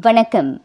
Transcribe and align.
வணக்கம். 0.00 0.62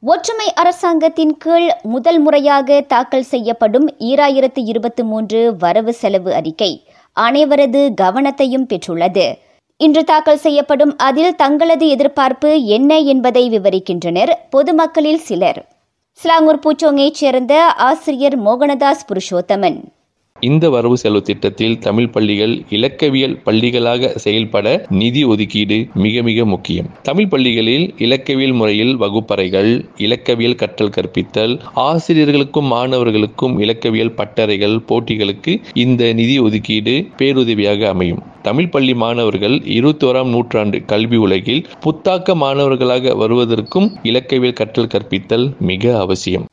ஒற்றுமை 0.00 0.52
அரசாங்கத்தின் 0.52 1.36
கீழ் 1.36 1.68
முதல் 1.82 2.18
முறையாக 2.18 2.80
தாக்கல் 2.80 3.22
செய்யப்படும் 3.22 3.90
ஈராயிரத்து 3.98 4.64
இருபத்தி 4.64 5.02
மூன்று 5.02 5.56
வரவு 5.56 5.92
செலவு 5.92 6.34
அறிக்கை 6.34 6.86
அனைவரது 7.20 7.94
கவனத்தையும் 8.00 8.66
பெற்றுள்ளது. 8.68 9.38
இன்று 9.76 10.04
தாக்கல் 10.04 10.36
செய்யப்படும் 10.36 10.94
அதில் 10.96 11.36
தங்களது 11.36 11.88
எதிர்பார்ப்பு 11.88 12.64
என்ன 12.64 12.98
என்பதை 12.98 13.50
விவரிக்கின்றனர் 13.50 14.32
பொதுமக்களில் 14.50 15.18
சிலர். 15.18 15.66
ஸ்லாங்கூர் 16.12 16.58
பூச்சோங்கைச் 16.58 17.18
சேர்ந்த 17.22 17.72
ஆசிரியர் 17.72 18.42
மோகனதாஸ் 18.42 19.06
புருஷோத்தமன். 19.08 19.80
இந்த 20.48 20.64
வரவு 20.70 20.96
செலவு 20.96 21.22
திட்டத்தில் 21.22 21.76
தமிழ் 21.78 22.10
பள்ளிகள் 22.10 22.54
இலக்கவியல் 22.68 23.36
பள்ளிகளாக 23.46 24.10
செயல்பட 24.16 24.66
நிதி 25.00 25.22
ஒதுக்கீடு 25.24 25.78
மிக 26.04 26.22
மிக 26.22 26.44
முக்கியம். 26.44 26.88
தமிழ் 27.02 27.28
பள்ளிகளில் 27.28 27.86
இலக்கவியல் 27.98 28.56
முறையில் 28.60 28.92
வகுப்பறைகள் 28.96 29.70
இலக்கவியல் 29.96 30.58
கற்றல் 30.62 30.94
கற்பித்தல் 30.96 31.54
ஆசிரியர்களுக்கும் 31.86 32.68
மாணவர்களுக்கும் 32.74 33.54
இலக்கவியல் 33.58 34.16
பட்டறைகள் 34.20 34.76
போட்டிகளுக்கு 34.90 35.54
இந்த 35.84 36.12
நிதி 36.12 36.36
ஒதுக்கீடு 36.38 36.96
பேருதவியாக 37.18 37.88
அமையும். 37.88 38.22
தமிழ் 38.42 38.68
பள்ளி 38.68 38.94
மாணவர்கள் 38.94 39.56
இருபத்தோராம் 39.76 40.32
நூற்றாண்டு 40.34 40.78
கல்வி 40.84 41.20
உலகில் 41.26 41.62
புத்தாக்க 41.84 42.34
மாணவர்களாக 42.34 43.14
வருவதற்கும் 43.14 43.88
இலக்கவியல் 44.02 44.58
கற்றல் 44.62 44.92
கற்பித்தல் 44.94 45.46
மிக 45.70 45.98
அவசியம். 45.98 46.46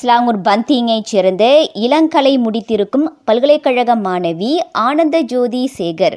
ஸ்லாங்கூர் 0.00 0.38
பந்திங்கைச் 0.44 1.08
சேர்ந்த 1.12 1.44
இளங்கலை 1.86 2.32
முடித்திருக்கும் 2.44 3.06
பல்கலைக்கழக 3.24 3.96
மாணவி 4.04 4.50
ஆனந்த 4.84 5.16
ஜோதி 5.32 5.60
சேகர். 5.78 6.16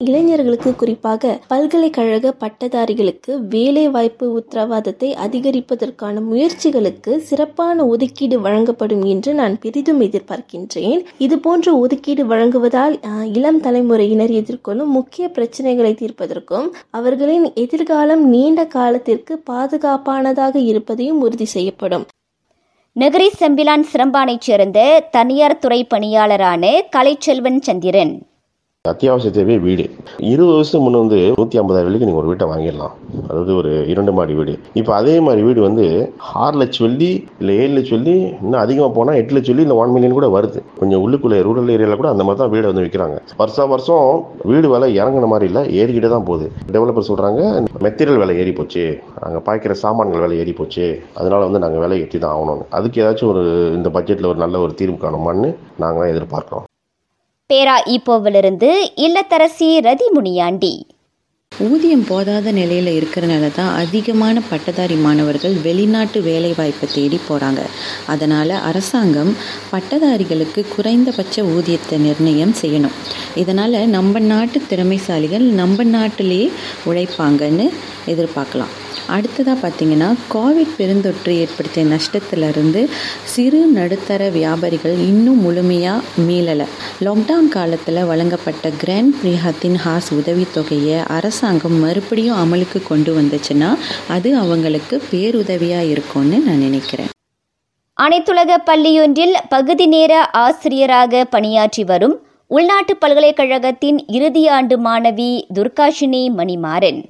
இளைஞர்களுக்கு 0.00 0.70
குறிப்பாக 0.74 1.32
பல்கலைக்கழக 1.48 2.32
பட்டதாரிகளுக்கு 2.42 3.32
வேலை 3.54 3.84
வாய்ப்பு 3.88 4.26
உத்தரவாதத்தை 4.38 5.08
அதிகரிப்பதற்கான 5.24 6.22
முயற்சிகளுக்கு 6.30 7.14
சிறப்பான 7.28 7.86
ஒதுக்கீடு 7.86 8.36
வழங்கப்படும் 8.40 9.04
என்று 9.04 9.32
நான் 9.34 9.56
பெரிதும் 9.58 10.00
எதிர்பார்க்கின்றேன். 10.00 11.00
இதுபோன்ற 11.26 11.74
ஒதுக்கீடு 11.78 12.24
வழங்குவதால் 12.26 12.94
இளம் 13.38 13.60
தலைமுறையினர் 13.60 14.34
எதிர்கொள்ளும் 14.42 14.94
முக்கிய 14.98 15.26
பிரச்சனைகளை 15.38 15.92
தீர்ப்பதற்கும் 16.02 16.68
அவர்களின் 16.90 17.48
எதிர்காலம் 17.64 18.24
நீண்ட 18.28 18.66
காலத்திற்கு 18.76 19.36
பாதுகாப்பானதாக 19.50 20.56
இருப்பதையும் 20.70 21.20
உறுதி 21.20 21.48
செய்யப்படும். 21.56 22.06
நகரி 23.00 23.30
செம்பிலான் 23.38 23.84
சிறம்பானைச் 23.92 24.40
சேர்ந்த 24.40 25.08
தனியார் 25.10 25.58
துறை 25.58 25.84
பணியாளரான 25.84 26.82
கலைச்செல்வன் 26.96 27.60
சந்திரன். 27.60 28.27
அத்தியாவசிய 28.90 29.30
தேவை 29.36 29.56
வீடு. 29.64 29.84
இருபது 30.32 30.54
வருஷத்துக்கு 30.56 30.84
முன்னே 30.84 31.00
வந்து 31.02 31.18
நூற்றி 31.38 31.56
ஐம்பதாயிரம் 31.60 31.86
வெள்ளிக்கு 31.88 32.06
நீங்கள் 32.08 32.20
ஒரு 32.22 32.30
வீட்டை 32.30 32.46
வாங்கிடலாம். 32.50 32.92
அதாவது 33.28 33.52
ஒரு 33.60 33.70
இரண்டு 33.92 34.12
மாடி 34.18 34.34
வீடு. 34.38 34.52
இப்போ 34.80 34.92
அதே 34.98 35.14
மாதிரி 35.26 35.40
வீடு 35.46 35.60
வந்து 35.66 35.84
ஆறு 36.44 36.56
லட்சம் 36.60 36.84
வெள்ளி 36.86 37.10
இல்லை 37.40 37.54
ஏழு 37.62 37.72
லட்சம் 37.78 37.96
வெள்ளி 37.96 38.14
இன்னும் 38.44 38.60
அதிகமாக 38.62 38.90
போனால் 38.98 39.18
எட்டு 39.20 39.34
லட்சம் 39.36 39.52
வெள்ளி 39.54 39.66
இல்லை 39.66 39.78
ஒன் 39.82 39.92
மில்லியன் 39.94 40.16
கூட 40.18 40.28
வருது. 40.36 40.60
கொஞ்சம் 40.80 41.02
உள்ளுக்குள்ளே 41.06 41.40
ரூரல் 41.48 41.72
ஏரியாவில் 41.74 42.00
கூட 42.02 42.10
அந்த 42.14 42.24
மாதிரி 42.28 42.40
தான் 42.42 42.52
வீடு 42.54 42.70
வந்து 42.70 42.84
விற்கிறாங்க 42.84 43.18
வருஷம் 43.42 43.72
வருஷம் 43.74 44.06
வீடு 44.52 44.70
விலை 44.74 44.88
இறங்குன 45.00 45.30
மாதிரி 45.34 45.48
இல்லை 45.50 45.64
ஏறிக்கிட்டே 45.80 46.12
தான் 46.14 46.28
போகுது. 46.30 46.48
டெவலப்பர் 46.76 47.08
சொல்கிறாங்க 47.10 47.42
மெட்டீரியல் 47.86 48.22
விலை 48.22 48.36
ஏறி 48.44 48.54
போச்சு. 48.60 48.86
நாங்கள் 49.24 49.44
பாய்க்கிற 49.48 49.76
சாமான்கள் 49.84 50.24
விலை 50.26 50.38
ஏறி 50.44 50.54
போச்சு. 50.60 50.88
அதனால 51.20 51.42
வந்து 51.50 51.64
நாங்கள் 51.66 51.84
விலை 51.86 51.98
ஏற்றி 52.04 52.20
தான் 52.24 52.34
ஆகணும் 52.36 52.64
அதுக்கு 52.78 53.02
ஏதாச்சும் 53.04 53.32
ஒரு 53.34 53.44
இந்த 53.80 53.90
பட்ஜெட்டில் 53.98 54.32
ஒரு 54.32 54.40
நல்ல 54.46 54.64
ஒரு 54.66 54.74
தீர்வு 54.80 54.98
காணுமான்னு 55.04 55.50
நாங்கள் 55.84 56.10
எதிர்பார்க்குறோம். 56.14 56.66
பேரா 57.50 57.74
ஈப்போவிலிருந்து 57.92 58.70
இல்லத்தரசி 58.96 59.68
ரதி 59.86 60.06
முனியாண்டி 60.14 60.72
ஊதியம் 61.52 62.02
போதாத 62.08 62.52
நிலையில் 62.52 62.90
இருக்கிறனால 62.98 63.46
தான் 63.54 63.70
அதிகமான 63.74 64.42
பட்டதாரி 64.50 64.96
மாணவர்கள் 64.96 65.54
வெளிநாட்டு 65.62 66.18
வேலைவாய்ப்பை 66.22 66.88
தேடி 66.94 67.18
போகிறாங்க 67.28 67.62
அதனால் 68.06 68.54
அரசாங்கம் 68.70 69.32
பட்டதாரிகளுக்கு 69.70 70.62
குறைந்தபட்ச 70.74 71.44
ஊதியத்தை 71.54 71.98
நிர்ணயம் 71.98 72.54
செய்யணும். 72.60 72.96
இதனால் 73.34 73.86
நம்ம 73.86 74.18
நாட்டு 74.18 74.62
திறமைசாலிகள் 74.70 75.46
நம்ம 75.60 75.84
நாட்டிலேயே 75.84 76.50
உழைப்பாங்கன்னு 76.86 77.66
எதிர்பார்க்கலாம். 78.06 78.74
அடுத்ததாக 79.06 79.56
பார்த்தீங்கன்னா 79.62 80.14
கோவிட் 80.34 80.74
பெருந்தொற்று 80.78 81.28
ஏற்படுத்திய 81.28 81.86
நஷ்டத்திலிருந்து 81.86 82.88
சிறு 83.22 83.66
நடுத்தர 83.66 84.28
வியாபாரிகள் 84.28 84.96
இன்னும் 84.98 85.40
முழுமையாக 85.40 86.00
மீளலை. 86.28 86.66
லாக்டவுன் 87.00 87.48
காலத்தில் 87.48 88.04
வழங்கப்பட்ட 88.04 88.70
கிராண்ட் 88.70 89.14
பிரிஹத்தின் 89.22 89.78
ஹாஸ் 89.84 90.10
உதவித்தொகையை 90.20 90.98
அரசாங்கம் 91.06 91.78
மறுபடியும் 91.80 92.38
அமலுக்கு 92.44 92.82
கொண்டு 92.82 93.20
வந்துச்சுன்னா 93.20 93.76
அது 94.08 94.36
அவங்களுக்கு 94.36 95.02
பேருதவியாக 95.10 95.88
இருக்கும்னு 95.88 96.38
நான் 96.38 96.64
நினைக்கிறேன். 96.68 97.08
அனைத்துலக 97.96 98.56
பள்ளியொன்றில் 98.70 99.36
பகுதி 99.48 99.86
நேர 99.86 100.30
ஆசிரியராக 100.32 101.24
பணியாற்றி 101.24 101.84
வரும் 101.84 102.16
உள்நாட்டு 102.50 102.92
பல்கலைக்கழகத்தின் 103.00 103.98
இறுதி 104.16 104.42
ஆண்டு 104.48 104.76
மாணவி 104.84 105.30
துர்காஷினி 105.56 106.20
மணிமாறன். 106.36 107.00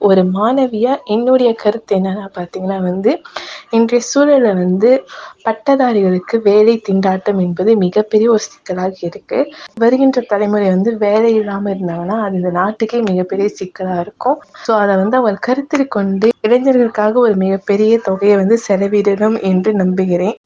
ஒரு 0.00 0.22
மாணவியா 0.34 0.92
என்னுடைய 1.06 1.50
கருத்து 1.52 1.92
என்னன்னா 1.96 2.26
பார்த்தீங்கன்னா 2.34 2.76
வந்து 2.80 3.12
இன்றைய 3.70 4.02
சூழல 4.10 4.50
வந்து 4.54 4.90
பட்டதாரிகளுக்கு 5.42 6.36
வேலை 6.40 6.74
திண்டாட்டம் 6.88 7.40
என்பது 7.46 7.70
மிகப்பெரிய 7.84 8.28
ஒரு 8.30 8.42
சிக்கலாக 8.46 8.94
இருக்கு. 9.08 9.38
வருகின்ற 9.80 10.20
தலைமுறை 10.32 10.68
வந்து 10.68 10.92
வேலை 11.06 11.30
இல்லாமல் 11.34 11.72
இருந்தாங்கன்னா 11.74 12.18
அது 12.26 12.38
இந்த 12.40 12.52
நாட்டுக்கே 12.60 13.00
மிகப்பெரிய 13.10 13.48
சிக்கலாக 13.60 14.04
இருக்கும். 14.06 14.38
ஸோ 14.66 14.72
அதை 14.82 14.96
வந்து 14.96 15.18
அவர் 15.22 15.38
கருத்தில் 15.48 15.92
கொண்டு 15.96 16.28
இளைஞர்களுக்காக 16.48 17.18
ஒரு 17.26 17.36
மிகப்பெரிய 17.44 18.00
தொகையை 18.08 18.36
வந்து 18.36 18.58
செலவிடணும் 18.68 19.38
என்று 19.52 19.72
நம்புகிறேன். 19.74 20.36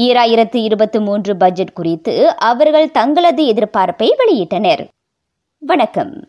ஈராயிரத்து 0.00 0.56
இருபத்தி 0.56 1.00
மூன்று 1.00 1.36
பட்ஜெட் 1.36 1.72
குறித்து 1.72 2.36
அவர்கள் 2.36 2.90
தங்களது 2.90 3.44
எதிர்பார்ப்பை 3.44 4.10
வெளியிட்டனர். 4.12 4.88
வணக்கம். 5.58 6.28